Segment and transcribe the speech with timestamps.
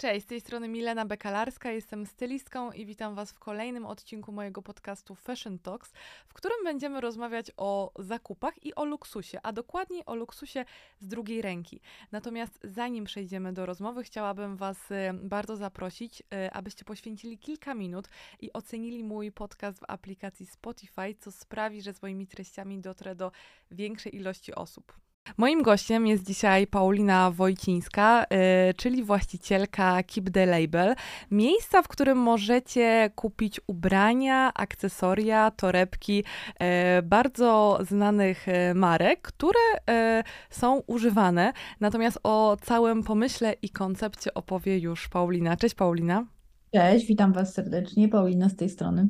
[0.00, 4.62] Cześć, z tej strony Milena Bekalarska, jestem stylistką i witam Was w kolejnym odcinku mojego
[4.62, 5.92] podcastu Fashion Talks,
[6.28, 10.64] w którym będziemy rozmawiać o zakupach i o luksusie, a dokładniej o luksusie
[11.00, 11.80] z drugiej ręki.
[12.12, 18.08] Natomiast zanim przejdziemy do rozmowy, chciałabym Was y, bardzo zaprosić, y, abyście poświęcili kilka minut
[18.40, 23.32] i ocenili mój podcast w aplikacji Spotify, co sprawi, że z moimi treściami dotrę do
[23.70, 25.07] większej ilości osób.
[25.36, 30.94] Moim gościem jest dzisiaj Paulina Wojcińska, yy, czyli właścicielka Keep the Label,
[31.30, 36.66] miejsca, w którym możecie kupić ubrania, akcesoria, torebki yy,
[37.02, 41.52] bardzo znanych y, marek, które yy, są używane.
[41.80, 45.56] Natomiast o całym pomyśle i koncepcie opowie już Paulina.
[45.56, 46.26] Cześć Paulina.
[46.72, 48.08] Cześć, witam Was serdecznie.
[48.08, 49.08] Paulina z tej strony.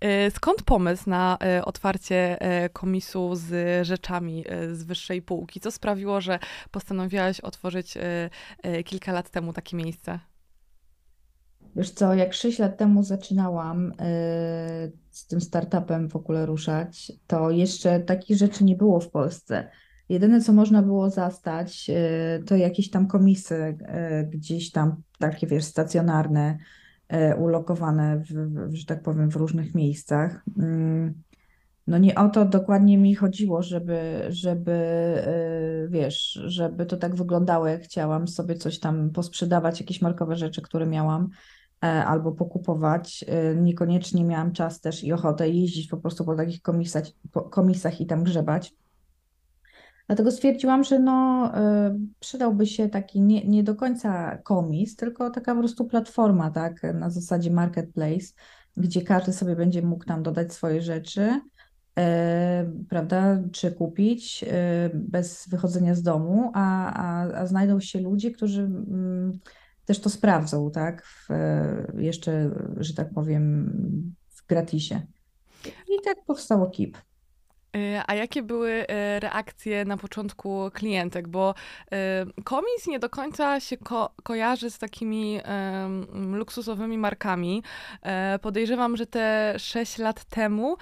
[0.00, 5.60] E, skąd pomysł na e, otwarcie e, komisu z rzeczami z wyższej półki?
[5.60, 6.38] Co sprawiło, że
[6.70, 7.98] postanowiłaś otworzyć
[8.84, 10.18] kilka lat temu takie miejsce?
[11.76, 13.92] Wiesz co, jak 6 lat temu zaczynałam
[15.10, 19.70] z tym startupem w ogóle ruszać, to jeszcze takich rzeczy nie było w Polsce.
[20.08, 21.90] Jedyne, co można było zastać,
[22.46, 23.78] to jakieś tam komisy
[24.28, 26.58] gdzieś tam takie, wiesz, stacjonarne,
[27.38, 30.44] ulokowane, w, w, że tak powiem, w różnych miejscach.
[30.58, 31.14] Mm,
[31.86, 37.66] no nie o to dokładnie mi chodziło, żeby, żeby e, wiesz, żeby to tak wyglądało,
[37.66, 41.28] jak chciałam sobie coś tam posprzedawać, jakieś markowe rzeczy, które miałam,
[41.84, 43.24] e, albo pokupować.
[43.56, 48.06] Niekoniecznie miałam czas też i ochotę jeździć po prostu po takich komisach, po komisach i
[48.06, 48.74] tam grzebać.
[50.06, 51.52] Dlatego stwierdziłam, że no,
[51.88, 56.82] y, przydałby się taki nie, nie do końca komis, tylko taka po prostu platforma, tak,
[56.94, 58.26] na zasadzie marketplace,
[58.76, 62.02] gdzie każdy sobie będzie mógł tam dodać swoje rzeczy, y,
[62.88, 64.46] prawda, czy kupić y,
[64.94, 69.38] bez wychodzenia z domu, a, a, a znajdą się ludzie, którzy mm,
[69.84, 71.28] też to sprawdzą, tak, w,
[71.98, 73.72] jeszcze, że tak powiem,
[74.28, 75.00] w gratisie.
[75.66, 76.98] I tak powstało KIP.
[77.74, 81.28] E, a jakie były e, reakcje na początku klientek?
[81.28, 81.54] Bo
[81.92, 85.40] e, komis nie do końca się ko kojarzy z takimi
[86.12, 87.62] luksusowymi markami.
[88.42, 90.76] Podejrzewam, że te 6 lat temu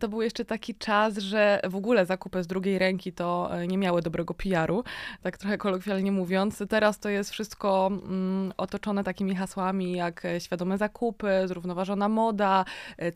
[0.00, 4.02] to był jeszcze taki czas, że w ogóle zakupy z drugiej ręki to nie miały
[4.02, 4.84] dobrego PR-u,
[5.22, 6.62] tak trochę kolokwialnie mówiąc.
[6.68, 12.64] Teraz to jest wszystko mm, otoczone takimi hasłami jak świadome zakupy, zrównoważona moda,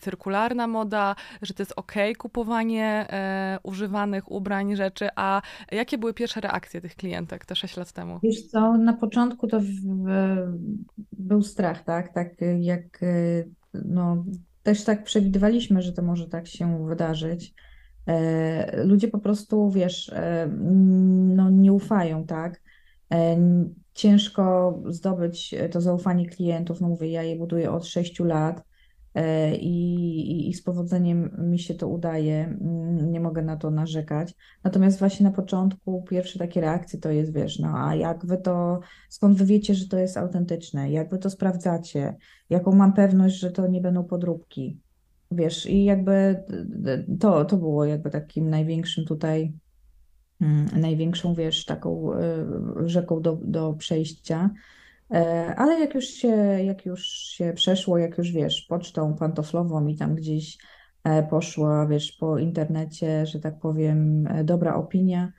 [0.01, 3.07] cyrkularna moda, że to jest ok kupowanie
[3.63, 8.19] używanych ubrań, rzeczy, a jakie były pierwsze reakcje tych klientek te 6 lat temu?
[8.23, 10.07] Wiesz co, na początku to w, w,
[11.13, 12.15] był strach, tak?
[12.15, 12.29] Tak
[12.61, 13.01] jak
[13.75, 14.25] no,
[14.63, 17.55] też tak przewidywaliśmy, że to może tak się wydarzyć.
[18.07, 20.49] E, ludzie po prostu, wiesz, e,
[21.35, 22.63] no, nie ufają, tak?
[23.13, 23.39] E,
[23.95, 26.81] ciężko zdobyć to zaufanie klientów.
[26.81, 28.63] No mówię, ja je buduję od 6 lat.
[29.15, 34.35] E, i, i z powodzeniem mi się to udaje, mm, nie mogę na to narzekać.
[34.65, 38.81] Natomiast właśnie na początku pierwsze takie reakcje to jest, wiesz, no a jak wy to,
[39.09, 42.17] skąd wy wiecie, że to jest autentyczne, jak wy to sprawdzacie,
[42.51, 44.81] jaką mam pewność, że to nie będą podróbki,
[45.31, 46.43] wiesz, i jakby
[47.21, 49.53] to, to było jakby takim największym tutaj,
[50.41, 52.47] mm, największą, wiesz, taką e,
[52.85, 54.51] rzeką do, do przejścia.
[55.11, 56.29] E, ale jak już się,
[56.65, 60.59] jak już się przeszło, jak już wiesz, pocztą pantoflową i tam gdzieś
[61.05, 65.33] e, poszła, wiesz, po internecie, że tak powiem, e, dobra opinia,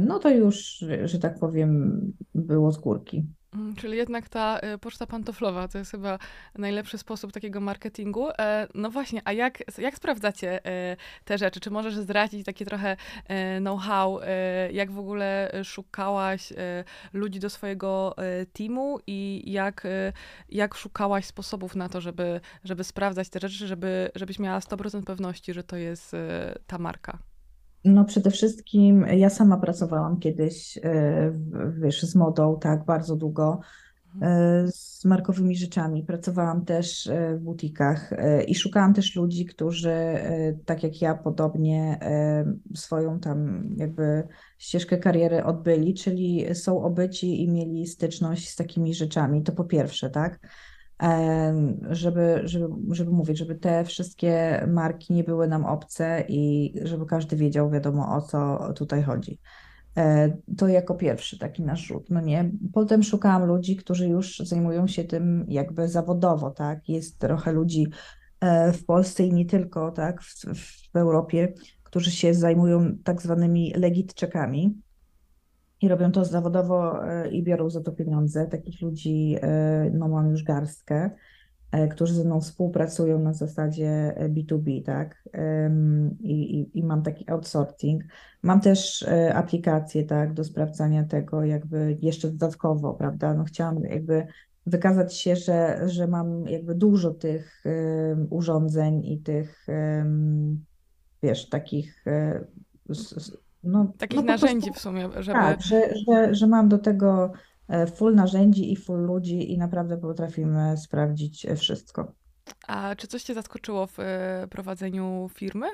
[0.00, 2.00] no to już, że tak powiem,
[2.34, 3.26] było z górki.
[3.54, 6.18] Mm, czyli jednak ta y, poczta pantoflowa to jest chyba
[6.58, 8.28] najlepszy sposób takiego marketingu.
[8.30, 11.60] E, no właśnie, a jak, jak sprawdzacie e, te rzeczy?
[11.60, 12.96] Czy możesz zdradzić takie trochę
[13.28, 14.20] e, know-how,
[14.72, 16.52] jak w ogóle szukałaś
[17.12, 18.16] ludzi do swojego
[18.52, 19.86] teamu i jak,
[20.48, 25.54] jak szukałaś sposobów na to, żeby, żeby sprawdzać te rzeczy, żeby, żebyś miała 100% pewności,
[25.54, 26.12] że to jest
[26.66, 27.31] ta marka?
[27.84, 31.32] No przede wszystkim ja sama pracowałam kiedyś, e,
[31.80, 33.60] wiesz, z modą, tak, bardzo długo,
[34.22, 36.02] e, z markowymi rzeczami.
[36.02, 38.10] Pracowałam też e, w butikach
[38.46, 39.94] i szukałam też ludzi, którzy
[40.64, 41.98] tak jak ja podobnie
[42.74, 44.28] swoją tam jakby
[44.58, 49.42] ścieżkę kariery odbyli, czyli są obyci i mieli styczność z takimi rzeczami.
[49.42, 50.40] To po pierwsze, tak?
[51.90, 57.36] Żeby, żeby, żeby mówić, żeby te wszystkie marki nie były nam obce i żeby każdy
[57.36, 59.38] wiedział, wiadomo o co tutaj chodzi.
[59.96, 62.50] E, to jako pierwszy taki nasz rzut, no nie.
[62.72, 66.88] Potem szukałam ludzi, którzy już zajmują się tym jakby zawodowo, tak.
[66.88, 67.86] Jest trochę ludzi
[68.40, 70.34] e, w Polsce i nie tylko, tak, w,
[70.92, 71.52] w Europie,
[71.82, 74.74] którzy się zajmują tak zwanymi legitczekami,
[75.82, 78.46] i robią to zawodowo e, i biorą za to pieniądze.
[78.46, 81.10] Takich ludzi e, no, mam już garstkę,
[81.72, 85.22] e, którzy ze mną współpracują na zasadzie B2B, tak?
[86.20, 88.02] I, i, i mam taki outsourcing.
[88.42, 93.34] Mam też aplikacje, tak, do sprawdzania tego jakby jeszcze dodatkowo, prawda?
[93.34, 94.26] No chciałam jakby
[94.66, 97.64] wykazać się, że, że mam jakby dużo tych
[98.30, 99.66] urządzeń i tych,
[101.22, 102.04] wiesz, takich
[103.64, 105.38] no, Takich no narzędzi prostu, w sumie, żeby...
[105.38, 107.32] Tak, że, że, że mam do tego
[107.68, 112.12] e, full narzędzi i full ludzi i naprawdę potrafimy sprawdzić e, wszystko.
[112.68, 115.66] A czy coś Cię zaskoczyło w e, prowadzeniu firmy?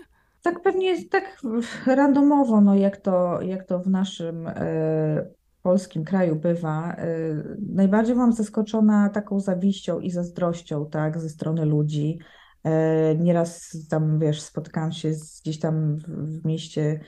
[0.42, 1.42] Tak pewnie tak
[1.86, 4.50] randomowo, no jak to, jak to w naszym
[5.62, 6.96] polskim kraju bywa.
[7.72, 12.18] Najbardziej byłam zaskoczona taką zawiścią i zazdrością, tak, ze strony ludzi.
[13.18, 17.00] Nieraz tam, wiesz, spotkałam się z, gdzieś tam w, mieście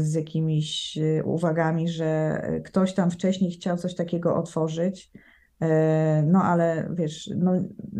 [0.00, 5.12] z jakimiś e, uwagami, że ktoś tam wcześniej chciał coś takiego otworzyć,
[5.60, 7.52] e, no ale wiesz, no,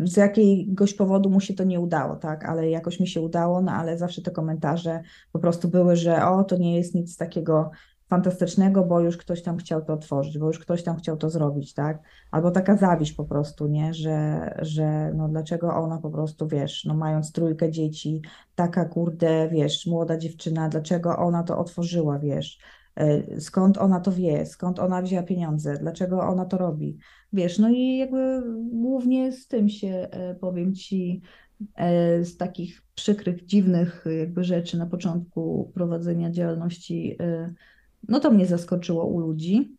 [0.03, 3.71] z jakiegoś powodu mu się to nie udało, tak, ale jakoś mi się udało, no
[3.71, 5.01] ale zawsze te komentarze
[5.31, 7.71] po prostu były, że o, to nie jest nic takiego
[8.11, 11.73] fantastycznego, bo już ktoś tam chciał to otworzyć, bo już ktoś tam chciał to zrobić,
[11.73, 11.99] tak?
[12.31, 13.93] Albo taka zawiść po prostu, nie?
[13.93, 18.21] Że, że no dlaczego ona po prostu, wiesz, no mając trójkę dzieci,
[18.55, 22.59] taka kurde, wiesz, młoda dziewczyna, dlaczego ona to otworzyła, wiesz?
[22.95, 26.97] E, skąd ona to wie, skąd ona wzięła pieniądze, dlaczego ona to robi,
[27.33, 31.21] wiesz, no i jakby głównie z tym się, e, powiem Ci,
[31.75, 37.17] e, z takich przykrych, dziwnych jakby rzeczy na początku prowadzenia działalności
[38.07, 39.77] no to mnie zaskoczyło u ludzi,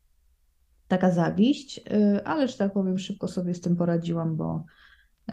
[0.88, 4.64] taka zawiść, y, ale że tak powiem, szybko sobie z tym poradziłam, bo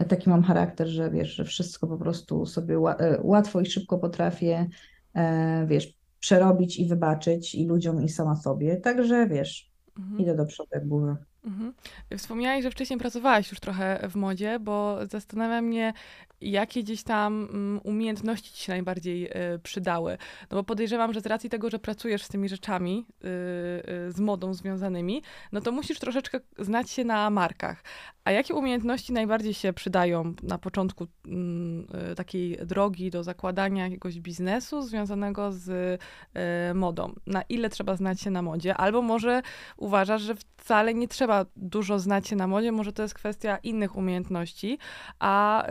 [0.08, 2.78] taki mam charakter, że wiesz, że wszystko po prostu sobie y,
[3.22, 4.68] łatwo i szybko potrafię,
[5.14, 8.76] e, wiesz, przerobić i wybaczyć i ludziom, i sama sobie.
[8.76, 10.20] Także wiesz, mhm.
[10.20, 11.16] idę do przodu jak głowa.
[11.44, 11.72] Mhm.
[12.16, 15.92] Wspomniałeś, że wcześniej pracowałaś już trochę w modzie, bo zastanawia mnie,
[16.40, 20.18] jakie gdzieś tam mm, umiejętności ci się najbardziej y, przydały.
[20.50, 23.28] No bo podejrzewam, że z racji tego, że pracujesz z tymi rzeczami, y,
[24.08, 25.22] y, z modą związanymi,
[25.52, 27.82] no to musisz troszeczkę znać się na markach.
[28.24, 31.86] A jakie umiejętności najbardziej się przydają na początku mm,
[32.16, 36.00] takiej drogi do zakładania jakiegoś biznesu związanego z
[36.74, 37.14] modą?
[37.26, 38.74] Na ile trzeba znać się na modzie?
[38.74, 39.42] Albo może
[39.76, 43.96] uważasz, że wcale nie trzeba dużo znać się na modzie, może to jest kwestia innych
[43.96, 44.78] umiejętności,
[45.18, 45.66] a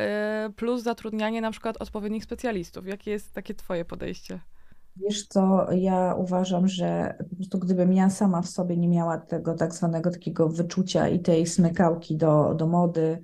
[0.56, 2.88] plus zatrudnianie na przykład odpowiednich specjalistów.
[2.88, 4.40] Jakie jest takie twoje podejście?
[4.96, 9.54] Wiesz co, ja uważam, że po prostu gdybym ja sama w sobie nie miała tego
[9.54, 13.20] tak zwanego takiego wyczucia i tej smykałki do, do mody,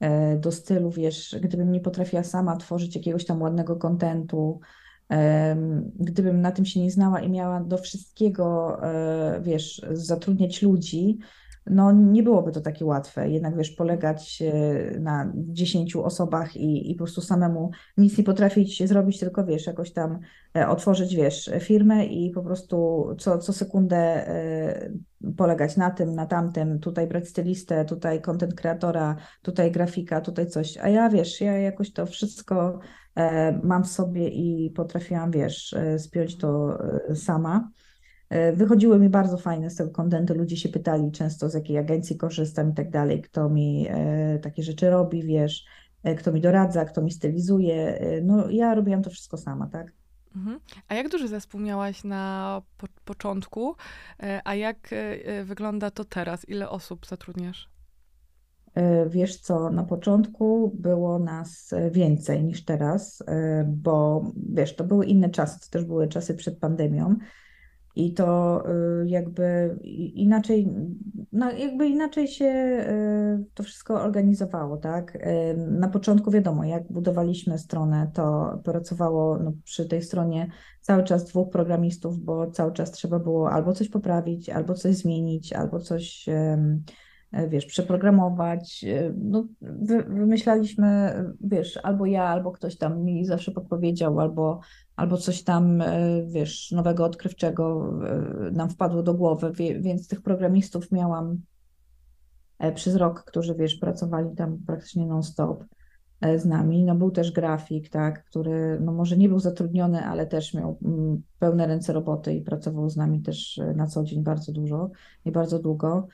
[0.00, 4.60] e, do stylu, wiesz, gdybym nie potrafiła sama tworzyć jakiegoś tam ładnego kontentu,
[5.94, 11.18] gdybym na tym się nie znała i miała do wszystkiego, e, wiesz, zatrudniać ludzi,
[11.70, 13.30] no nie byłoby to takie łatwe.
[13.30, 18.88] Jednak wiesz, polegać e, na dziesięciu osobach i, i po prostu samemu nic nie potrafić
[18.88, 20.18] zrobić, tylko wiesz, jakoś tam
[20.56, 24.90] e, otworzyć, wiesz, firmę i po prostu co, co sekundę e,
[25.36, 30.78] polegać na tym, na tamtym, tutaj brać stylistę, tutaj content kreatora, tutaj grafika, tutaj coś.
[30.78, 32.78] A ja wiesz, ja jakoś to wszystko
[33.62, 36.78] mam w sobie i potrafiłam, wiesz, spiąć to
[37.14, 37.70] sama.
[38.28, 40.34] E, wychodziły mi bardzo fajne z tego kontentu.
[40.34, 44.62] Ludzie się pytali często, z jakiej agencji korzystam i tak dalej, kto mi e, takie
[44.62, 45.64] rzeczy robi, wiesz,
[46.02, 48.00] e, kto mi doradza, kto mi stylizuje.
[48.22, 49.92] No, ja robiłam to wszystko sama, tak?
[50.36, 50.60] Mhm.
[50.88, 53.74] A jak duży zespół miałaś na po początku,
[54.44, 54.90] a jak
[55.44, 56.48] wygląda to teraz?
[56.48, 57.70] Ile osób zatrudniasz?
[59.06, 63.22] Wiesz co, na początku było nas więcej niż teraz,
[63.66, 67.16] bo wiesz, to były inne czasy, to też były czasy przed pandemią.
[67.96, 68.62] I to
[69.02, 69.78] y, jakby
[70.14, 70.68] inaczej,
[71.32, 75.16] no jakby inaczej się y, to wszystko organizowało, tak?
[75.16, 80.48] Y, na początku wiadomo, jak budowaliśmy stronę, to pracowało no, przy tej stronie
[80.80, 85.52] cały czas dwóch programistów, bo cały czas trzeba było albo coś poprawić, albo coś zmienić,
[85.52, 86.26] albo coś
[87.48, 88.84] wiesz, przeprogramować.
[89.16, 89.48] No,
[90.08, 94.60] wymyślaliśmy, wiesz, albo ja, albo ktoś tam mi zawsze podpowiedział, albo
[94.96, 97.92] albo coś tam, e, wiesz, nowego, odkrywczego
[98.48, 101.40] e, nam wpadło do głowy, więc tych programistów miałam
[102.58, 105.64] e, przez rok, którzy, wiesz, pracowali tam praktycznie non-stop
[106.36, 106.84] z nami.
[106.84, 111.22] No był też grafik, tak, który, no może nie był zatrudniony, ale też miał mm,
[111.38, 114.90] pełne ręce roboty i pracował z nami też na co dzień bardzo dużo
[115.24, 116.06] i bardzo długo.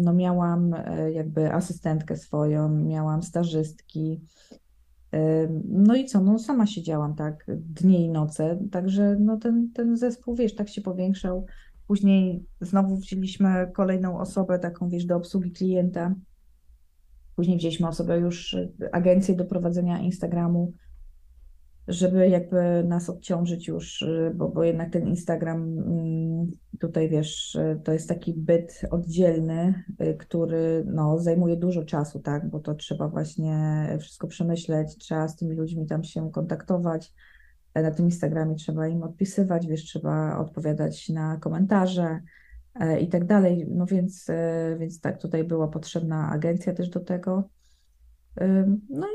[0.00, 0.74] No miałam
[1.12, 4.20] jakby asystentkę swoją, miałam stażystki,
[5.68, 10.34] no i co, no sama siedziałam tak dnie i noce, także no ten, ten zespół,
[10.34, 11.46] wiesz, tak się powiększał.
[11.86, 16.14] Później znowu wzięliśmy kolejną osobę, taką wiesz, do obsługi klienta.
[17.36, 20.72] Później wzięliśmy osobę już, y, agencję do prowadzenia Instagramu,
[21.88, 27.80] żeby jakby nas odciążyć już, y, bo, bo jednak ten Instagram mm, tutaj wiesz, y,
[27.84, 29.84] to jest taki byt oddzielny,
[30.18, 35.56] który no, zajmuje dużo czasu, tak, bo to trzeba właśnie wszystko przemyśleć, trzeba z tymi
[35.56, 37.12] ludźmi tam się kontaktować.
[37.74, 42.20] Na tym Instagramie trzeba im odpisywać, wiesz, trzeba odpowiadać na komentarze,
[42.80, 43.66] E, i tak dalej.
[43.70, 47.48] No więc, e, więc tak, tutaj była potrzebna agencja też do tego.
[48.88, 49.06] No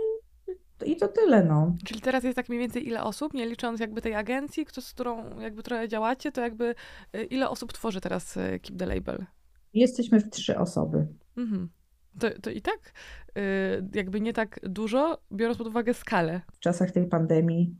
[0.83, 1.75] i, to tyle, no.
[1.85, 5.39] Czyli teraz jest tak mniej więcej ile osób, nie licząc jakby tej agencji, z którą
[5.39, 6.75] jakby trochę działacie, to jakby
[7.13, 9.25] e, ile osób tworzy teraz Keep the Label?
[9.73, 11.07] Jesteśmy w trzy osoby.
[11.37, 11.69] Mhm.
[12.19, 12.93] To, to i tak
[13.93, 16.41] jakby nie tak dużo, biorąc pod uwagę skalę.
[16.53, 17.75] W czasach tej pandemii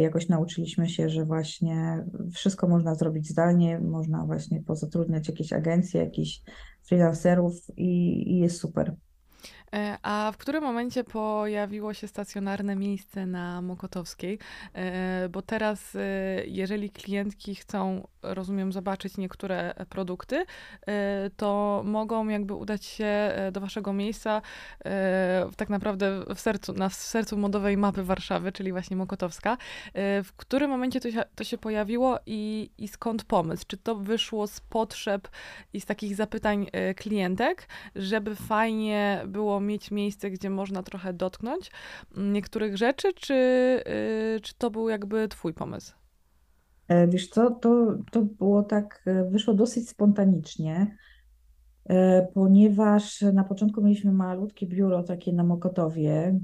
[0.00, 6.42] jakoś nauczyliśmy się, że właśnie wszystko można zrobić zdalnie, można właśnie pozatrudniać jakieś agencje, jakichś
[6.82, 8.96] freelancerów i, i jest super.
[9.74, 14.38] E, a w którym momencie pojawiło się stacjonarne miejsce na Mokotowskiej?
[14.74, 16.00] E, bo teraz, e,
[16.46, 20.44] jeżeli klientki chcą, rozumiem, zobaczyć niektóre produkty,
[21.36, 24.42] to mogą jakby udać się do waszego miejsca
[25.56, 29.56] tak naprawdę w sercu, na w sercu modowej mapy Warszawy, czyli właśnie Mokotowska.
[30.24, 33.64] W którym momencie to się, to się pojawiło i, i skąd pomysł?
[33.66, 35.28] Czy to wyszło z potrzeb
[35.72, 41.70] i z takich zapytań klientek, żeby fajnie było mieć miejsce, gdzie można trochę dotknąć
[42.16, 43.34] niektórych rzeczy, czy,
[44.36, 45.98] y, czy to był jakby twój pomysł?
[46.88, 50.96] E, wiesz co, to, to było tak, e, wyszło dosyć spontanicznie,
[51.84, 56.40] e, ponieważ na początku mieliśmy malutkie biuro takie na Mokotowie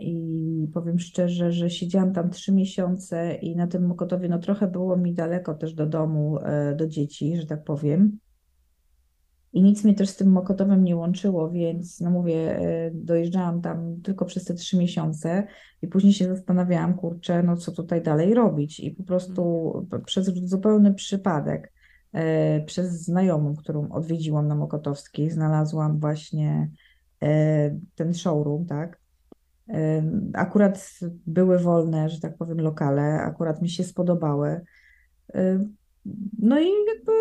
[0.00, 4.96] i powiem szczerze, że siedziałam tam trzy miesiące i na tym Mokotowie no trochę było
[4.96, 6.38] mi daleko też do domu,
[6.76, 8.18] do dzieci, że tak powiem.
[9.52, 14.00] I nic mnie też z tym Mokotowem nie łączyło, więc no mówię, e, dojeżdżałam tam
[14.02, 15.46] tylko przez te trzy miesiące
[15.82, 18.80] i później się zastanawiałam, kurczę, no co tutaj dalej robić.
[18.80, 19.72] I po prostu
[20.06, 21.72] przez zupełny przypadek,
[22.12, 26.70] e, przez znajomą, którą odwiedziłam na Mokotowskiej, znalazłam właśnie
[27.22, 29.02] e, ten showroom, tak?
[30.34, 34.60] Akurat były wolne, że tak powiem, lokale, akurat mi się spodobały.
[36.38, 36.66] No i
[36.96, 37.12] jakby,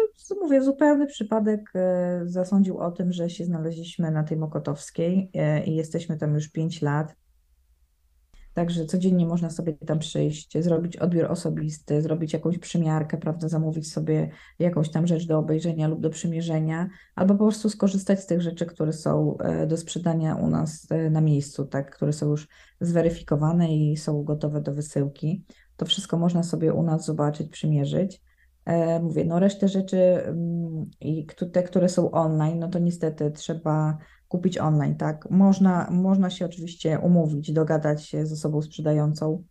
[0.41, 5.75] mówię, zupełny przypadek e, zasądził o tym, że się znaleźliśmy na tej Mokotowskiej e, i
[5.75, 7.15] jesteśmy tam już 5 lat.
[8.53, 14.29] Także codziennie można sobie tam przyjść, zrobić odbiór osobisty, zrobić jakąś przymiarkę, prawda, zamówić sobie
[14.59, 18.65] jakąś tam rzecz do obejrzenia lub do przymierzenia, albo po prostu skorzystać z tych rzeczy,
[18.65, 22.47] które są e, do sprzedania u nas na miejscu, tak, które są już
[22.81, 25.45] zweryfikowane i są gotowe do wysyłki.
[25.77, 28.21] To wszystko można sobie u nas zobaczyć, przymierzyć.
[28.65, 33.97] E, mówię, no resztę rzeczy mm, i te, które są online, no to niestety trzeba
[34.27, 35.31] kupić online, tak?
[35.31, 39.43] Można, można się oczywiście umówić, dogadać się z osobą sprzedającą,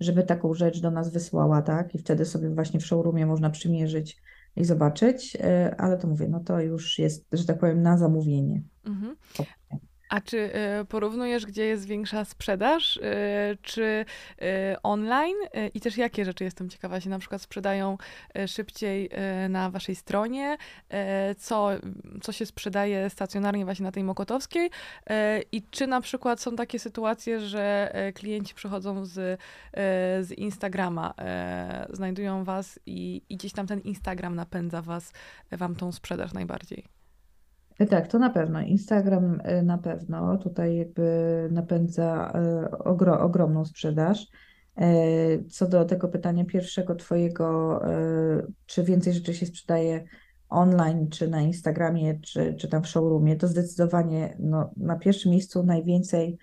[0.00, 1.94] żeby taką rzecz do nas wysłała, tak?
[1.94, 4.22] I wtedy sobie właśnie w showroomie można przymierzyć
[4.56, 8.62] i zobaczyć, e, ale to mówię, no to już jest, że tak powiem, na zamówienie.
[8.84, 9.16] Mhm.
[10.12, 10.36] A czy
[10.80, 13.00] y, porównujesz, gdzie jest większa sprzedaż, y,
[13.62, 14.44] czy y,
[14.82, 15.36] online?
[15.74, 17.98] I też jakie rzeczy, jestem ciekawa, się na przykład sprzedają
[18.46, 19.10] szybciej
[19.48, 20.56] na waszej stronie?
[21.38, 21.70] Co,
[22.22, 24.70] co się sprzedaje stacjonarnie właśnie na tej Mokotowskiej?
[25.52, 29.40] I czy na przykład są takie sytuacje, że klienci przychodzą z,
[30.26, 31.14] z Instagrama,
[31.90, 35.12] znajdują was i, i gdzieś tam ten Instagram napędza was,
[35.52, 37.01] wam tą sprzedaż najbardziej?
[37.78, 38.60] E, tak, to na pewno.
[38.60, 44.26] Instagram e, na pewno tutaj jakby napędza e, ogro, ogromną sprzedaż.
[45.50, 47.80] Co do tego pytania pierwszego Twojego,
[48.66, 50.04] czy więcej rzeczy się sprzedaje
[50.48, 55.62] online, czy na Instagramie, czy, czy tam w showroomie, to zdecydowanie no, na pierwszym miejscu
[55.62, 56.38] najwięcej,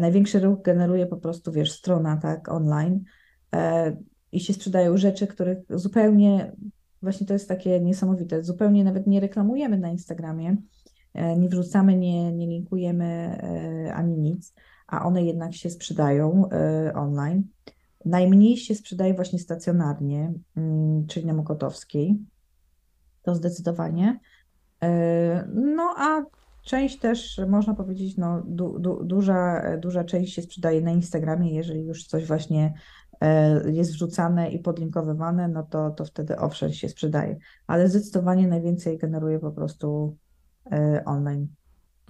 [0.00, 3.04] największy ruch generuje po prostu, wiesz, strona, tak, online
[4.32, 6.52] i się sprzedają rzeczy, których zupełnie
[7.02, 8.44] Właśnie to jest takie niesamowite.
[8.44, 10.56] Zupełnie nawet nie reklamujemy na Instagramie,
[11.14, 14.54] e, nie wrzucamy, nie, nie linkujemy e, ani nic,
[14.86, 17.42] a one jednak się sprzedają e, online.
[18.04, 22.18] Najmniej się sprzedaje właśnie stacjonarnie, mm, czyli na Mokotowskiej.
[23.22, 24.20] To zdecydowanie.
[25.54, 26.22] No a
[26.64, 31.84] część też, można powiedzieć, no, du, du, duża, duża część się sprzedaje na Instagramie, jeżeli
[31.84, 32.74] już coś właśnie
[33.66, 37.36] jest wrzucane i podlinkowywane, no to, to wtedy owszem się sprzedaje.
[37.66, 40.16] Ale zdecydowanie najwięcej generuje po prostu
[40.72, 41.48] e, online.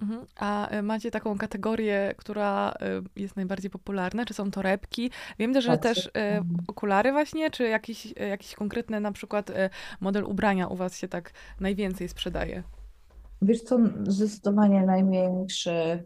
[0.01, 0.25] Mhm.
[0.35, 4.25] A e, macie taką kategorię, która e, jest najbardziej popularna?
[4.25, 5.11] Czy są torebki?
[5.39, 9.51] Wiem też, że też e, okulary właśnie, czy jakiś, jakiś konkretny na przykład
[9.99, 12.63] model ubrania u was się tak najwięcej sprzedaje?
[13.41, 16.03] Wiesz co, zdecydowanie największy,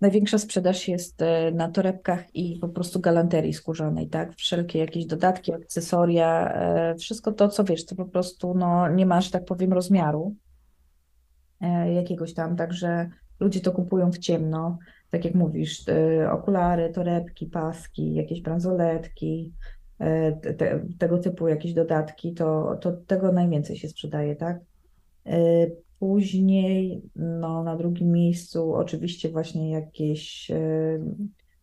[0.00, 1.18] największa sprzedaż jest
[1.52, 4.34] na torebkach i po prostu galanterii skórzanej, tak?
[4.34, 6.58] Wszelkie jakieś dodatki, akcesoria,
[6.98, 10.34] wszystko to, co wiesz, to po prostu no, nie masz, tak powiem, rozmiaru
[11.94, 13.10] jakiegoś tam, także
[13.40, 14.78] Ludzie to kupują w ciemno,
[15.10, 15.84] tak jak mówisz,
[16.32, 19.52] okulary, torebki, paski, jakieś bransoletki,
[20.58, 24.58] te, tego typu jakieś dodatki, to, to tego najwięcej się sprzedaje, tak?
[25.98, 30.50] Później, no, na drugim miejscu oczywiście właśnie jakieś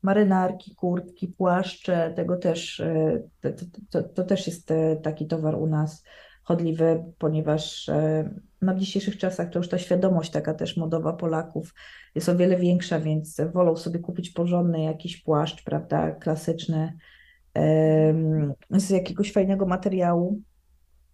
[0.01, 2.81] marynarki, kurtki, płaszcze, tego też,
[3.41, 3.49] to,
[3.89, 4.73] to, to też jest
[5.03, 6.03] taki towar u nas
[6.43, 7.89] chodliwy, ponieważ
[8.61, 11.73] na dzisiejszych czasach to już ta świadomość taka też modowa Polaków
[12.15, 16.93] jest o wiele większa, więc wolą sobie kupić porządny jakiś płaszcz, prawda, klasyczny,
[18.69, 20.41] z jakiegoś fajnego materiału,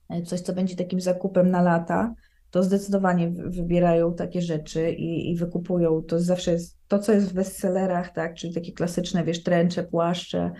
[0.10, 2.14] e, coś, co będzie takim zakupem na lata,
[2.51, 6.01] to zdecydowanie wybierają takie rzeczy i, i wykupują.
[6.01, 10.51] To zawsze jest to, co jest w bestsellerach, tak, czyli takie klasyczne, wiesz, tręcze, płaszcze,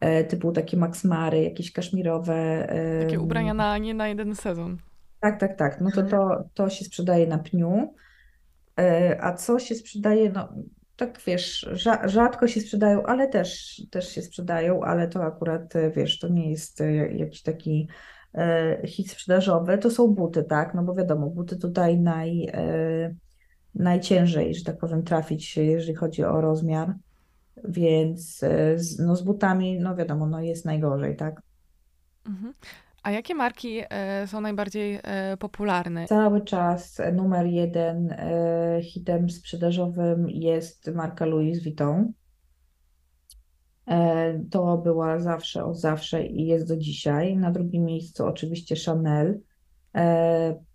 [0.00, 2.68] e, typu takie maksmary, jakieś kaszmirowe.
[3.00, 4.78] Takie ubrania na, nie na jeden sezon.
[5.20, 5.80] Tak, tak, tak.
[5.80, 7.94] No to, to, to się sprzedaje na pniu.
[8.78, 10.48] E, a co się sprzedaje, no
[11.00, 11.68] tak wiesz,
[12.04, 16.50] rzadko się sprzedają, ale też, też się sprzedają, ale to akurat e, wiesz, to nie
[16.50, 17.88] jest e, jakiś taki
[18.84, 20.74] hit sprzedażowy, to są buty, tak?
[20.74, 22.52] No bo wiadomo, buty tutaj naj,
[23.74, 26.94] najciężej, że tak powiem, trafić, jeżeli chodzi o rozmiar,
[27.64, 28.44] więc
[28.98, 31.42] no z butami, no wiadomo, no jest najgorzej, tak?
[32.26, 32.54] Mhm.
[33.02, 36.06] A jakie marki e, są najbardziej e, popularne?
[36.06, 42.12] Cały czas numer jeden e, hitem sprzedażowym jest marka Louis Vuitton.
[44.50, 47.36] To była zawsze od zawsze i jest do dzisiaj.
[47.36, 49.40] Na drugim miejscu oczywiście Chanel,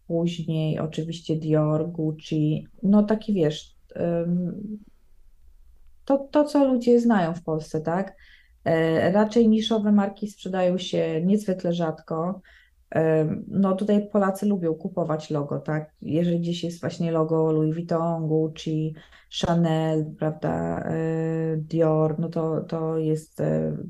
[0.08, 2.68] później oczywiście Dior, Gucci.
[2.84, 3.76] No taki wiesz,
[6.06, 8.16] to, to co ludzie znają w Polsce, tak?
[8.66, 12.42] E, raczej niszowe marki sprzedają się niezwykle rzadko.
[12.96, 15.92] E, no tutaj Polacy lubią kupować logo, tak?
[16.02, 18.96] Jeżeli gdzieś jest właśnie logo Louis Vuitton, Gucci,
[19.42, 23.42] Chanel, prawda, e, Dior, no to, to, jest,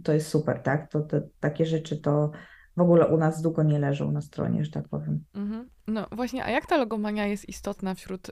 [0.03, 0.91] to jest super, tak?
[0.91, 2.31] To, to takie rzeczy to
[2.77, 5.23] w ogóle u nas długo nie leżą na stronie, że tak powiem.
[5.35, 5.69] Mhm.
[5.87, 8.31] No właśnie, a jak ta logomania jest istotna wśród,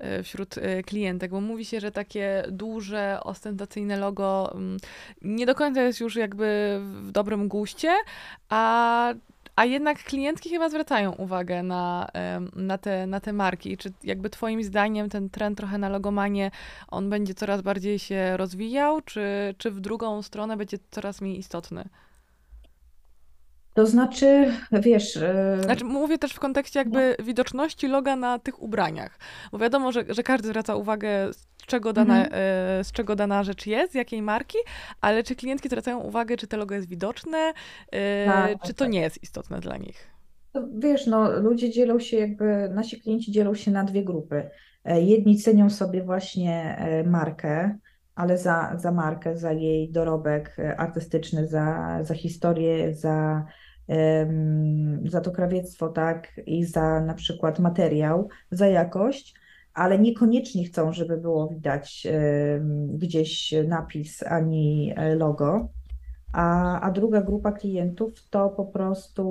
[0.00, 0.54] yy, wśród
[0.86, 1.30] klientek?
[1.30, 4.56] Bo mówi się, że takie duże, ostentacyjne logo
[5.22, 7.92] yy, nie do końca jest już jakby w dobrym guście,
[8.48, 9.14] a
[9.56, 12.08] a jednak klientki chyba zwracają uwagę na,
[12.56, 13.76] na, te, na te marki.
[13.76, 16.50] Czy jakby twoim zdaniem ten trend trochę na logomanie,
[16.88, 21.88] on będzie coraz bardziej się rozwijał, czy, czy w drugą stronę będzie coraz mniej istotny?
[23.76, 25.16] To znaczy, wiesz.
[25.16, 27.24] E, znaczy, mówię też w kontekście jakby no.
[27.24, 29.18] widoczności loga na tych ubraniach.
[29.52, 32.32] Bo wiadomo, że, że każdy zwraca uwagę, z czego, dana, mhm.
[32.80, 34.58] E, z czego dana rzecz jest, z jakiej marki,
[35.00, 37.52] ale czy klientki zwracają uwagę, czy to logo jest widoczne,
[37.92, 38.92] e, tak, czy to tak.
[38.92, 40.10] nie jest istotne dla nich?
[40.78, 44.50] wiesz, no, ludzie dzielą się jakby, nasi klienci dzielą się na dwie grupy.
[44.84, 47.78] Jedni cenią sobie właśnie markę,
[48.16, 53.44] ale za, za markę, za jej dorobek artystyczny, za, za historię, za
[55.04, 59.34] za to krawiectwo, tak, i za na przykład materiał, za jakość,
[59.74, 62.06] ale niekoniecznie chcą, żeby było widać
[62.88, 65.68] gdzieś napis ani e, logo.
[66.32, 69.22] A, a druga grupa klientów to po prostu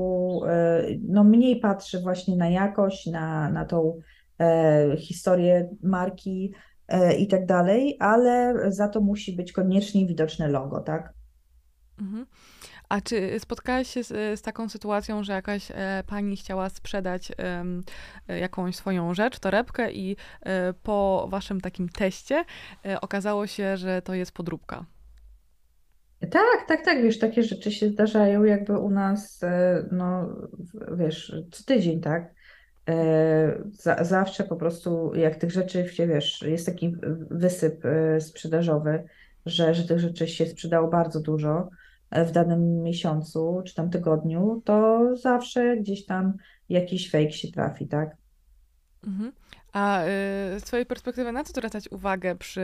[0.48, 4.00] e, no, mniej patrzy właśnie na jakość, na, na tą
[4.40, 6.75] e, historię marki e,
[7.18, 11.14] i tak dalej, ale za to musi być koniecznie widoczne logo, tak?
[12.00, 12.26] Mhm.
[12.90, 17.32] A czy spotkałaś się z, z taką sytuacją, że jakaś e, pani chciała sprzedać
[18.28, 22.46] e, jakąś swoją rzecz, torebkę i e, po waszym takim teście
[22.86, 24.86] e, okazało się, że to jest podróbka?
[26.20, 30.36] Tak, tak, tak, wiesz, takie rzeczy się zdarzają jakby u nas, e, no
[30.98, 32.34] wiesz, co tydzień, tak?
[32.90, 36.96] E, za, zawsze po prostu jak tych rzeczy wiesz, jest taki
[37.32, 37.84] wysyp
[38.20, 39.04] sprzedażowy,
[39.46, 41.70] że, że tych rzeczy się sprzedało bardzo dużo,
[42.12, 46.34] w danym miesiącu czy tam tygodniu, to zawsze gdzieś tam
[46.70, 48.18] jakiś fake się trafi, tak?
[49.08, 49.32] Mhm.
[49.74, 50.08] A y,
[50.60, 52.62] z Twojej perspektywy, na co zwracać uwagę przy,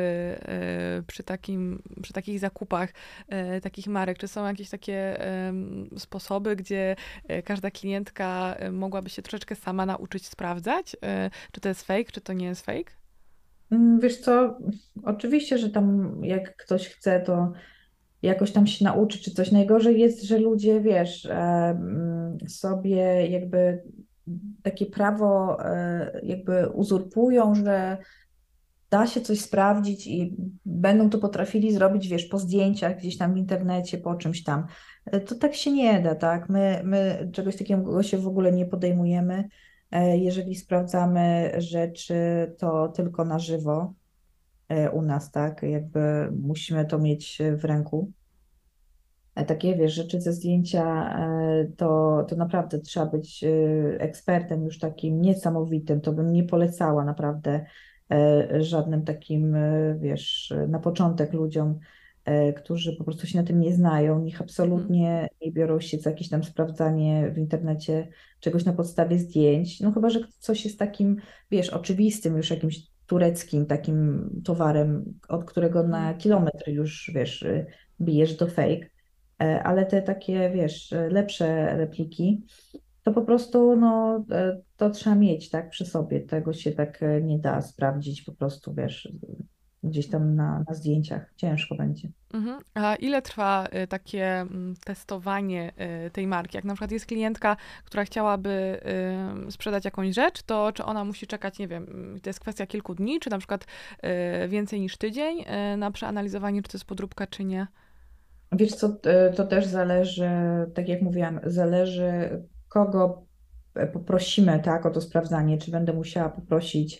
[0.99, 2.89] y, przy, takim, przy takich zakupach
[3.57, 4.17] y, takich marek?
[4.17, 5.17] Czy są jakieś takie
[5.97, 6.95] sposoby, gdzie
[7.45, 10.95] każda klientka mogłaby się troszeczkę sama nauczyć sprawdzać,
[11.51, 12.91] czy to jest fake, czy to nie jest fake?
[13.71, 14.57] Mm, Wiesz co,
[15.03, 17.53] oczywiście, że tam jak ktoś chce, to
[18.21, 19.51] jakoś tam się nauczy czy coś.
[19.51, 21.27] Najgorzej jest, że ludzie, wiesz,
[22.47, 23.83] sobie jakby
[24.63, 27.97] takie prawo e, jakby uzurpują, że
[28.89, 33.37] da się coś sprawdzić i będą to potrafili zrobić, wiesz, po zdjęciach gdzieś tam w
[33.37, 34.65] internecie, po czymś tam.
[35.05, 36.49] E, To tak się nie da, tak?
[36.49, 39.49] My, my czegoś takiego się w ogóle nie podejmujemy.
[39.91, 42.15] E, Jeżeli sprawdzamy rzeczy,
[42.59, 43.93] to tylko na żywo
[44.93, 45.63] u nas, tak?
[45.63, 48.11] Jakby musimy to mieć w ręku.
[49.35, 53.47] E, Takie, wiesz, rzeczy ze zdjęcia, e, to, to naprawdę trzeba być e,
[53.99, 56.01] ekspertem już takim niesamowitym.
[56.01, 57.65] To bym nie polecała naprawdę
[58.59, 59.55] żadnym takim,
[59.99, 61.79] wiesz, na początek ludziom,
[62.55, 64.19] którzy po prostu się na tym nie znają.
[64.19, 68.07] Niech absolutnie nie biorą się za jakieś tam sprawdzanie w internecie
[68.39, 69.79] czegoś na podstawie zdjęć.
[69.79, 71.17] No chyba, że coś jest takim,
[71.51, 77.45] wiesz, oczywistym, już jakimś tureckim takim towarem, od którego na kilometr już, wiesz,
[78.01, 78.91] bijesz do fake.
[79.41, 82.45] E, ale te takie, wiesz, e, lepsze repliki,
[83.03, 86.19] to po prostu, no, e, to trzeba mieć, tak, przy sobie.
[86.19, 89.13] Tego się tak nie da sprawdzić po prostu, wiesz,
[89.83, 91.33] gdzieś tam na, na zdjęciach.
[91.35, 92.09] Ciężko będzie.
[92.33, 92.59] Mhm.
[92.73, 95.71] A ile trwa takie mm, testowanie
[96.13, 96.57] tej marki?
[96.57, 98.79] Jak na przykład jest klientka, która chciałaby
[99.49, 102.95] sprzedać jakąś rzecz, to czy ona musi czekać, nie wiem, mm, to jest kwestia kilku
[102.95, 103.65] dni, czy na przykład
[104.49, 105.45] więcej niż tydzień
[105.77, 107.67] na przeanalizowanie, czy to jest podróbka, czy nie?
[108.51, 110.29] Wiesz co, to to też zależy,
[110.73, 113.25] tak jak mówiłam, zależy kogo
[113.75, 116.99] e, poprosimy, tak, o to sprawdzanie, czy będę musiała poprosić,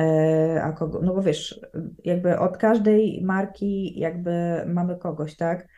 [0.00, 1.60] e, a kogo, no bo wiesz,
[2.04, 4.30] jakby od każdej marki jakby
[4.66, 5.68] mamy kogoś, tak,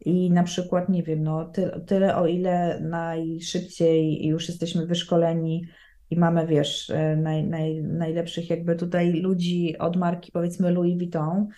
[0.00, 5.66] i na przykład, nie wiem, no ty, tyle o ile najszybciej już jesteśmy wyszkoleni
[6.10, 11.40] i mamy, wiesz, e, naj, naj, najlepszych jakby tutaj ludzi od marki, powiedzmy Louis Vuitton,
[11.40, 11.48] e,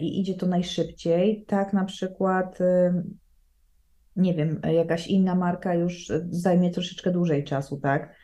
[0.00, 3.02] i idzie to najszybciej, tak na przykład e,
[4.16, 8.14] nie wiem, jakaś inna marka już zajmie troszeczkę dłużej czasu, tak,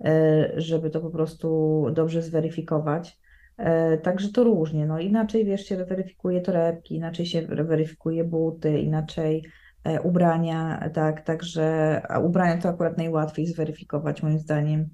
[0.00, 3.20] E, żeby to po prostu dobrze zweryfikować.
[3.56, 9.44] E, Także to różnie, no inaczej wiesz, się weryfikuje torebki, inaczej się weryfikuje buty, inaczej
[9.84, 14.88] e, ubrania, tak, także a ubrania to akurat najłatwiej zweryfikować moim zdaniem.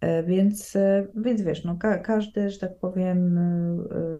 [0.00, 4.18] E, Więc, e, więc wiesz, no ka każdy, że tak powiem, e,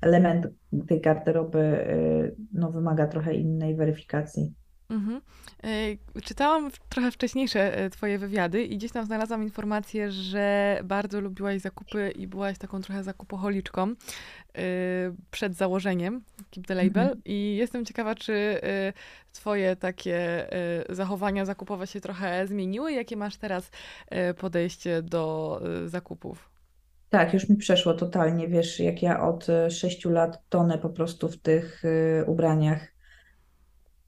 [0.00, 0.46] element
[0.88, 1.86] tej garderoby
[2.52, 4.54] no, wymaga trochę innej weryfikacji.
[4.92, 5.20] Mhm.
[5.64, 11.60] E, Czytałam trochę wcześniejsze e, twoje wywiady i gdzieś tam znalazłam informację, że bardzo lubiłaś
[11.60, 13.94] zakupy i byłaś taką trochę zakupoholiczką e,
[15.30, 17.20] przed założeniem Keep the Label Mhm.
[17.24, 18.60] i jestem ciekawa, czy
[19.32, 20.46] twoje takie
[20.88, 22.92] zachowania zakupowe się trochę zmieniły?
[22.92, 23.70] Jakie masz teraz
[24.38, 26.50] podejście do zakupów?
[27.10, 31.36] Tak, już mi przeszło totalnie, wiesz, jak ja od sześciu lat tonę po prostu w
[31.36, 31.82] tych
[32.26, 32.92] ubraniach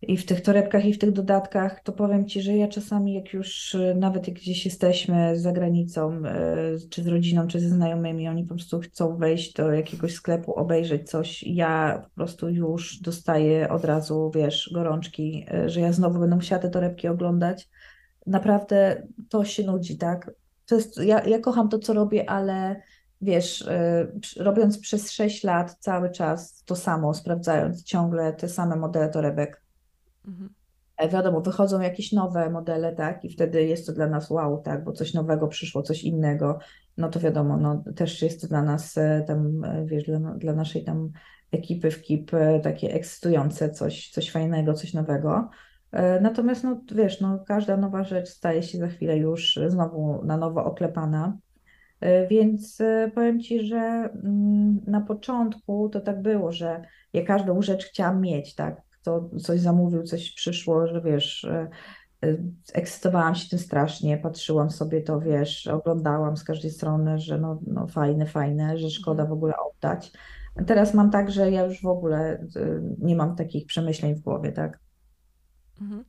[0.08, 3.32] i w tych torebkach i w tych dodatkach, to powiem Ci, że ja czasami jak
[3.32, 6.56] już e, nawet jak gdzieś jesteśmy za granicą, e,
[6.90, 11.10] czy z rodziną, czy ze znajomymi, oni po prostu chcą wejść do jakiegoś sklepu, obejrzeć
[11.10, 16.36] coś, ja po prostu już dostaję od razu, wiesz, gorączki, e, że ja znowu będę
[16.36, 17.68] musiała te torebki oglądać.
[18.26, 20.30] Naprawdę to się nudzi, tak?
[20.66, 22.82] To jest, ja, ja kocham to, co robię, ale
[23.20, 23.68] wiesz,
[24.36, 29.63] robiąc przez 6 lat cały czas to samo, sprawdzając ciągle te same modele torebek,
[30.26, 30.50] Mhm.
[30.96, 34.84] e, wiadomo, wychodzą jakieś nowe modele, tak, i wtedy jest to dla nas wow, tak,
[34.84, 36.58] bo coś nowego przyszło, coś innego,
[36.96, 40.52] no to wiadomo, no też jest to dla nas e, tam, e, wiesz, dla, dla
[40.52, 41.10] naszej tam
[41.52, 42.30] ekipy w KIP
[42.62, 45.50] takie ekscytujące, coś, coś fajnego, coś nowego.
[46.20, 50.64] Natomiast, no wiesz, no każda nowa rzecz staje się za chwilę już znowu na nowo
[50.64, 51.38] oklepana.
[52.30, 52.78] Więc
[53.14, 56.82] powiem Ci, że mm, na początku to tak było, że
[57.12, 58.82] ja każdą rzecz chciałam mieć, tak?
[59.04, 61.70] Kto coś zamówił, coś przyszło, że wiesz, e,
[62.74, 67.86] ekscytowałam się tym strasznie, patrzyłam sobie to, wiesz, oglądałam z każdej strony, że no, no
[67.86, 69.28] fajne, fajne, że szkoda Mhm.
[69.28, 70.12] w ogóle oddać.
[70.66, 72.48] Teraz mam tak, że ja już w ogóle e,
[72.98, 74.80] nie mam takich przemyśleń w głowie, tak?
[75.80, 76.04] Mhm.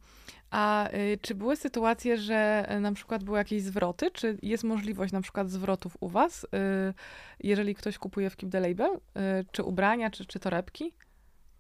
[0.50, 4.12] A y, czy były sytuacje, że y, na przykład były jakieś zwroty?
[4.12, 6.48] Czy jest możliwość na przykład zwrotów u was, y,
[7.40, 8.92] jeżeli ktoś kupuje w Keep the Label?
[8.96, 9.00] Y,
[9.52, 10.94] czy ubrania, czy, czy torebki?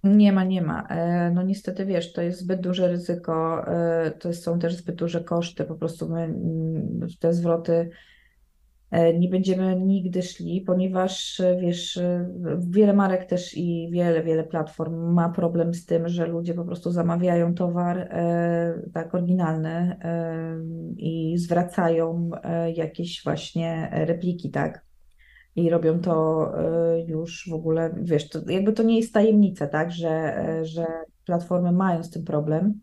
[0.05, 0.87] Nie ma, nie ma.
[0.87, 5.23] E, No niestety wiesz, to jest zbyt duże ryzyko, e, to są też zbyt duże
[5.23, 5.63] koszty.
[5.65, 7.89] Po prostu my mm, te zwroty
[8.91, 11.99] e, nie będziemy nigdy szli, ponieważ wiesz,
[12.59, 16.91] wiele marek też i wiele, wiele platform ma problem z tym, że ludzie po prostu
[16.91, 18.09] zamawiają towar
[18.93, 19.99] tak oryginalny
[20.97, 22.29] i zwracają
[22.75, 24.85] jakieś właśnie repliki, tak?
[25.55, 26.53] I robią to
[27.07, 30.85] już w ogóle, wiesz, to jakby to nie jest tajemnica, tak, że, że
[31.25, 32.79] platformy mają z tym problem.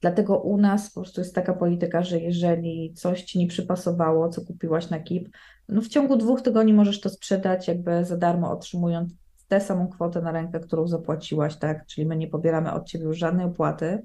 [0.00, 4.40] Dlatego u nas po prostu jest taka polityka, że jeżeli coś ci nie przypasowało, co
[4.40, 5.28] kupiłaś na KIP,
[5.68, 9.12] no w ciągu dwóch tygodni możesz to sprzedać jakby za darmo, otrzymując
[9.48, 11.86] tę samą kwotę na rękę, którą zapłaciłaś, tak?
[11.86, 14.02] Czyli my nie pobieramy od ciebie już żadnej opłaty,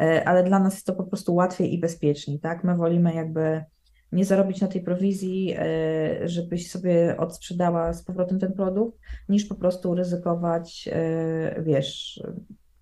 [0.00, 2.64] e, ale dla nas jest to po prostu łatwiej i bezpieczniej, tak?
[2.64, 3.64] My wolimy jakby
[4.12, 9.54] nie zarobić na tej prowizji, e, żebyś sobie odsprzedała z powrotem ten produkt, niż po
[9.54, 12.22] prostu ryzykować, e, wiesz,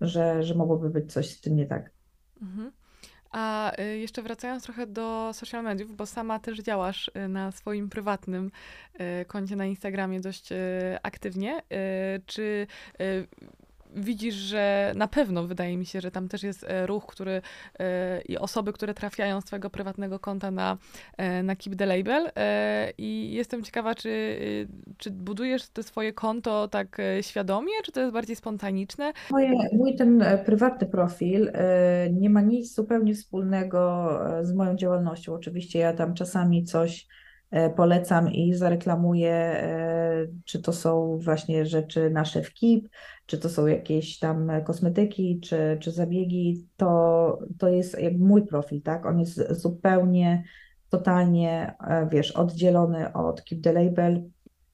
[0.01, 1.91] że, że mogłoby być coś z tym nie tak.
[2.41, 2.71] Mhm.
[3.31, 7.89] A y, jeszcze wracając trochę do social mediów, bo sama też działasz y, na swoim
[7.89, 8.51] prywatnym
[9.21, 10.49] y, koncie na Instagramie dość
[11.03, 11.61] aktywnie.
[12.25, 12.67] Czy
[13.95, 17.41] widzisz, że na pewno wydaje mi się, że tam też jest e, ruch, który
[17.79, 20.77] e, i osoby, które trafiają z twojego prywatnego konta na,
[21.17, 22.31] e, na Keep the Label
[22.97, 24.37] i jestem ciekawa, czy,
[24.97, 29.13] czy budujesz to swoje konto tak świadomie, czy to jest bardziej spontaniczne?
[29.31, 31.51] Moje, mój ten prywatny profil
[32.11, 34.09] nie ma nic zupełnie wspólnego
[34.41, 35.33] z moją działalnością.
[35.33, 37.07] Oczywiście ja tam czasami coś
[37.75, 39.63] polecam i zareklamuję,
[40.45, 42.89] czy to są właśnie rzeczy nasze w KIP,
[43.25, 48.81] czy to są jakieś tam kosmetyki, czy, czy zabiegi, to, to jest jakby mój profil,
[48.81, 49.05] tak?
[49.05, 50.43] On jest zupełnie,
[50.89, 54.23] totalnie, e, wiesz, oddzielony od Keep the Label.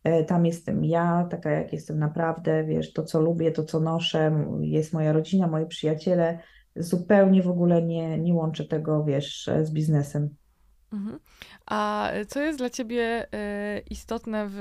[0.04, 4.46] E, tam jestem ja, taka jak jestem naprawdę, wiesz, to co lubię, to co noszę,
[4.62, 6.40] jest moja rodzina, moi przyjaciele.
[6.76, 10.36] Zupełnie w ogóle nie, nie łączę tego, wiesz, z biznesem.
[10.96, 11.20] Mhm.
[11.66, 14.58] A co jest dla ciebie e, istotne w,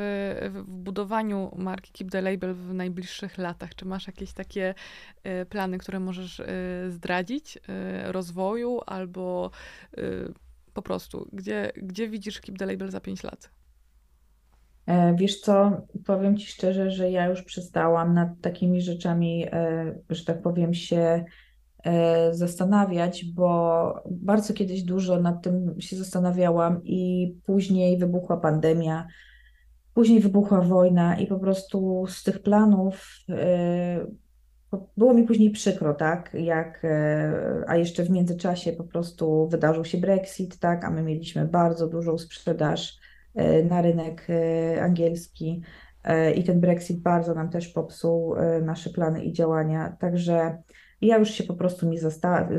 [0.50, 3.74] w budowaniu marki Keep the Label w najbliższych latach?
[3.74, 4.74] Czy masz jakieś takie
[5.22, 6.46] e, plany, które możesz e,
[6.88, 7.58] zdradzić,
[8.04, 9.50] rozwoju albo
[10.74, 13.50] po prostu, gdzie, gdzie widzisz Keep the Label za 5 lat?
[15.14, 19.46] Wiesz co, powiem Ci szczerze, że ja już przestałam nad takimi rzeczami,
[20.10, 21.24] że tak powiem, się
[22.30, 29.06] zastanawiać, bo bardzo kiedyś dużo nad tym się zastanawiałam i później wybuchła pandemia,
[29.94, 34.06] później wybuchła wojna i po prostu z tych planów e,
[34.96, 39.98] było mi później przykro, tak, jak, e, a jeszcze w międzyczasie po prostu wydarzył się
[39.98, 43.04] Brexit, tak, a my mieliśmy bardzo dużą sprzedaż
[43.70, 44.26] na rynek
[44.80, 45.62] angielski
[46.36, 50.62] i ten Brexit bardzo nam też popsuł nasze plany i działania, także
[51.00, 51.98] ja już się po prostu nie,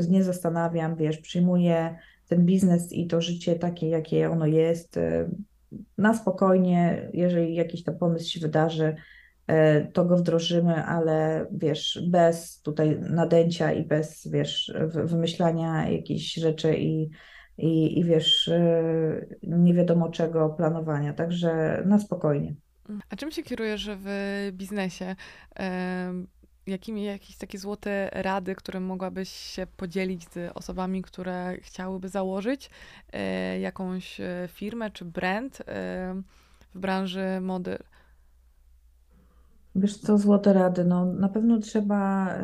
[0.08, 5.30] nie zastanawiam, wiesz, przyjmuję ten biznes i to życie takie, jakie ono jest, y,
[5.98, 8.96] na spokojnie, jeżeli jakiś tam pomysł się wydarzy,
[9.50, 9.54] y,
[9.92, 17.10] to go wdrożymy, ale wiesz, bez tutaj nadęcia i bez, wiesz, wymyślania jakichś rzeczy i,
[17.58, 22.54] i, i wiesz, y, nie wiadomo czego planowania, także na spokojnie.
[23.10, 24.08] A czym się kierujesz w
[24.52, 25.16] biznesie?
[26.66, 32.70] Jakimi jakieś takie złote rady, które mogłabyś się podzielić z osobami, które chciałyby założyć
[33.12, 35.64] e, jakąś e, firmę czy brand e,
[36.74, 37.78] w branży mody?
[39.74, 42.34] Wiesz co, złote rady, no na pewno trzeba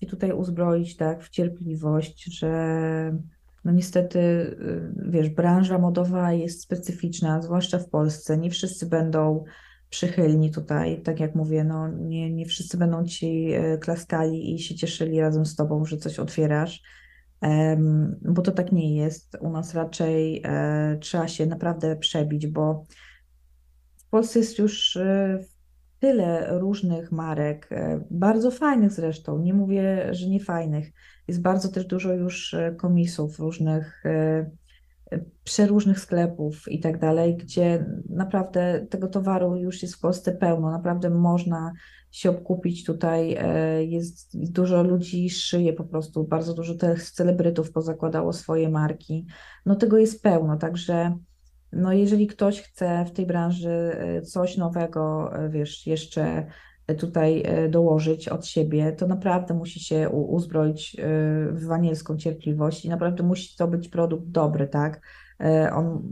[0.00, 3.18] się tutaj uzbroić tak w cierpliwość, że
[3.64, 4.20] no niestety,
[4.96, 8.38] wiesz, branża modowa jest specyficzna, zwłaszcza w Polsce.
[8.38, 9.44] Nie wszyscy będą
[9.94, 11.02] przychylni tutaj.
[11.02, 15.46] Tak jak mówię, no nie, nie wszyscy będą ci e, klaskali i się cieszyli razem
[15.46, 16.82] z tobą, że coś otwierasz,
[18.22, 19.36] bo to tak nie jest.
[19.40, 22.86] U nas raczej e, trzeba się naprawdę przebić, bo
[23.96, 25.38] w Polsce jest już e,
[25.98, 27.68] tyle różnych marek,
[28.10, 30.92] bardzo fajnych zresztą, nie mówię, że nie fajnych.
[31.28, 34.04] Jest bardzo też dużo już komisów różnych
[35.44, 41.10] przeróżnych sklepów i tak dalej, gdzie naprawdę tego towaru już jest w Polsce pełno, naprawdę
[41.10, 41.72] można
[42.10, 48.32] się obkupić tutaj, e, jest dużo ludzi szyje po prostu, bardzo dużo tych celebrytów pozakładało
[48.32, 49.26] swoje marki,
[49.66, 51.18] no tego jest pełno, także
[51.72, 56.46] no jeżeli ktoś chce w tej branży e, coś nowego, e, wiesz, jeszcze
[56.98, 60.96] tutaj dołożyć od siebie, to naprawdę musi się uzbroić
[61.50, 65.00] w wanielską cierpliwość i naprawdę musi to być produkt dobry, tak?
[65.40, 66.02] E, on,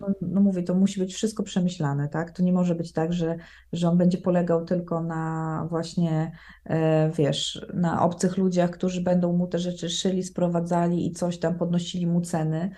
[0.00, 2.30] no, no mówię, to musi być wszystko przemyślane, tak?
[2.30, 3.36] To nie może być tak, że,
[3.72, 6.32] że on będzie polegał tylko na właśnie,
[6.64, 11.58] e, wiesz, na obcych ludziach, którzy będą mu te rzeczy szyli, sprowadzali i coś tam
[11.58, 12.70] podnosili mu ceny,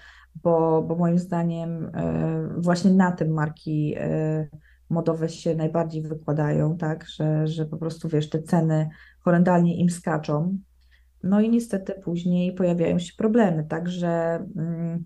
[0.42, 3.94] bo, bo moim zdaniem e, właśnie na tym marki
[4.90, 7.08] modowe się najbardziej wykładają, tak?
[7.08, 8.88] Że, że po prostu, wiesz, te ceny
[9.20, 10.58] horrendalnie im skaczą.
[11.22, 14.08] No i niestety później pojawiają się problemy, także...
[14.56, 15.04] Mm,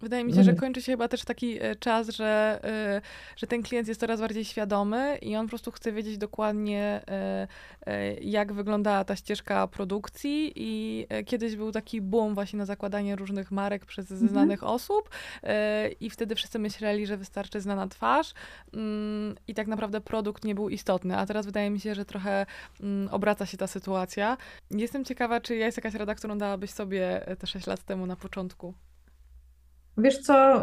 [0.00, 3.00] Wydaje mi No się, że kończy się chyba też taki e, czas, że, e,
[3.36, 8.14] że ten klient jest coraz bardziej świadomy i on po prostu chce wiedzieć dokładnie, e,
[8.20, 10.52] jak wyglądała ta ścieżka produkcji.
[10.56, 14.30] I kiedyś był taki boom właśnie na zakładanie różnych marek przez Mhm.
[14.30, 15.10] znanych osób,
[15.42, 18.34] e, i wtedy wszyscy myśleli, że wystarczy znana twarz,
[18.74, 21.16] mm, i tak naprawdę produkt nie był istotny.
[21.16, 22.46] A teraz wydaje mi się, że trochę
[22.80, 24.36] mm, obraca się ta sytuacja.
[24.70, 28.74] Jestem ciekawa, czy jest jakaś rada, którą dałabyś sobie te 6 lat temu na początku.
[29.98, 30.62] Wiesz co,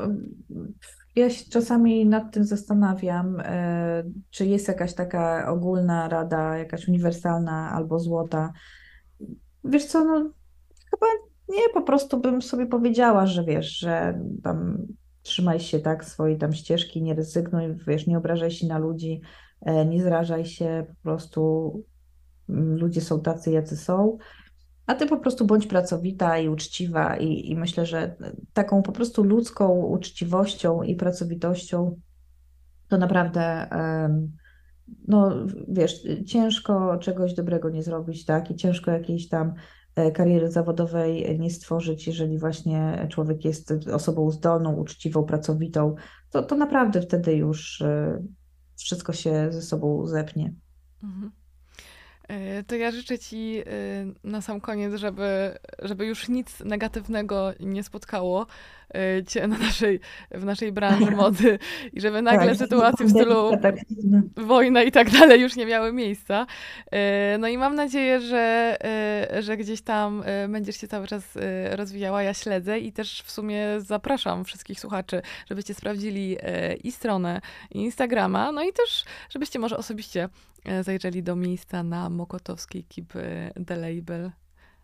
[1.15, 7.71] ja się czasami nad tym zastanawiam, e, czy jest jakaś taka ogólna rada, jakaś uniwersalna
[7.71, 8.53] albo złota.
[9.63, 10.31] Wiesz co, no
[10.89, 11.07] chyba
[11.49, 14.77] nie, po prostu bym sobie powiedziała, że wiesz, że tam
[15.21, 19.21] trzymaj się tak swojej tam ścieżki, nie rezygnuj, wiesz, nie obrażaj się na ludzi,
[19.61, 21.71] e, nie zrażaj się, po prostu
[22.49, 24.17] mm, ludzie są tacy, jacy są.
[24.85, 28.15] A ty po prostu bądź pracowita i uczciwa, i, i myślę, że
[28.53, 31.99] taką po prostu ludzką uczciwością i pracowitością
[32.87, 33.67] to naprawdę,
[35.07, 35.31] no
[35.67, 38.51] wiesz, ciężko czegoś dobrego nie zrobić, tak?
[38.51, 39.53] I ciężko jakiejś tam
[39.95, 45.95] e, kariery zawodowej nie stworzyć, jeżeli właśnie człowiek jest osobą zdolną, uczciwą, pracowitą,
[46.29, 48.23] to, to naprawdę wtedy już e,
[48.75, 50.53] wszystko się ze sobą zepnie.
[51.03, 51.31] Mhm.
[52.27, 53.63] E, To ja życzę Ci e,
[54.23, 58.47] na sam koniec, żeby, żeby już nic negatywnego nie spotkało
[59.47, 59.99] na naszej,
[60.31, 61.59] w naszej branży mody
[61.93, 63.51] i żeby nagle Tak, sytuacje w stylu
[64.35, 66.47] wojna i tak dalej już nie miały miejsca.
[66.91, 68.77] E, No i mam nadzieję, że,
[69.33, 72.23] e, że gdzieś tam e, będziesz się cały czas e, rozwijała.
[72.23, 77.79] Ja śledzę i też w sumie zapraszam wszystkich słuchaczy, żebyście sprawdzili e, i stronę, i
[77.79, 80.29] Instagrama, no i też, żebyście może osobiście
[80.65, 84.31] e, zajrzeli do miejsca na Mokotowskiej Keep e, The Label.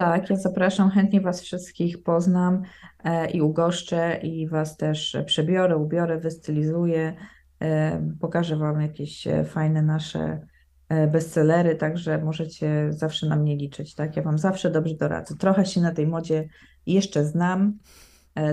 [0.01, 2.61] Tak, ja zapraszam, chętnie Was wszystkich poznam
[3.03, 7.13] e, i ugoszczę i Was też przebiorę, ubiorę, wystylizuję,
[7.59, 10.47] e, pokażę Wam jakieś e, fajne nasze
[11.11, 14.17] bestsellery, także możecie zawsze na mnie liczyć, tak?
[14.17, 15.35] Ja Wam zawsze dobrze doradzę.
[15.35, 16.47] Trochę się na tej modzie
[16.85, 17.77] jeszcze znam,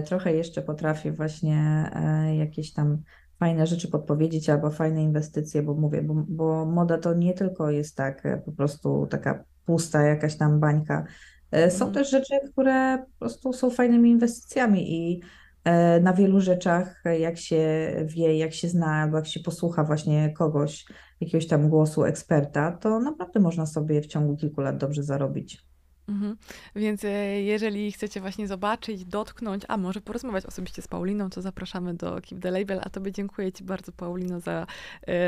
[0.06, 1.90] trochę jeszcze potrafię właśnie
[2.38, 3.02] jakieś tam
[3.38, 7.96] fajne rzeczy podpowiedzieć albo fajne inwestycje, bo mówię, bo, bo moda to nie tylko jest
[7.96, 11.04] tak po prostu taka pusta jakaś tam bańka.
[11.50, 11.92] E, Są Mhm.
[11.94, 15.20] też rzeczy, które po prostu są fajnymi inwestycjami i
[15.64, 17.58] e, na wielu rzeczach, jak się
[18.04, 20.84] wie, jak się zna, albo jak się posłucha właśnie kogoś,
[21.20, 25.68] jakiegoś tam głosu eksperta, to naprawdę można sobie w ciągu kilku lat dobrze zarobić.
[26.08, 26.36] Mhm.
[26.76, 31.94] Więc e, jeżeli chcecie właśnie zobaczyć, dotknąć, a może porozmawiać osobiście z Pauliną, to zapraszamy
[31.94, 34.66] do Keep The Label, a Tobie dziękuję Ci bardzo, Paulino, za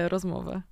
[0.08, 0.62] rozmowę.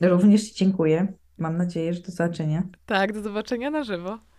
[0.00, 1.12] Również Ci dziękuję.
[1.38, 2.62] Mam nadzieję, że do zobaczenia.
[2.86, 4.18] Tak, do zobaczenia na żywo.